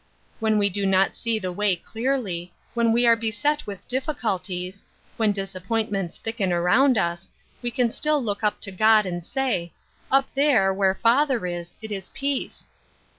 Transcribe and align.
When 0.39 0.57
we 0.57 0.67
do 0.69 0.87
not 0.87 1.15
see 1.15 1.37
the 1.37 1.51
way 1.51 1.75
clearly; 1.75 2.51
when 2.73 2.91
we 2.91 3.05
are 3.05 3.15
beset 3.15 3.67
with 3.67 3.87
difficulties; 3.87 4.81
when 5.15 5.31
disap 5.31 5.67
pointments 5.67 6.17
thicken 6.17 6.51
around 6.51 6.97
us, 6.97 7.29
we 7.61 7.69
can 7.69 7.91
still 7.91 8.19
look 8.19 8.43
up 8.43 8.59
to 8.61 8.71
God 8.71 9.05
and 9.05 9.23
say,' 9.23 9.73
Up 10.11 10.33
there, 10.33 10.73
where 10.73 10.95
Father 10.95 11.45
is, 11.45 11.75
it 11.83 11.91
is 11.91 12.09
peace.' 12.15 12.67